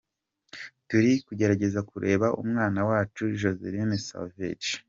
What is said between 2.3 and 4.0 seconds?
umwana wacu Joycelyn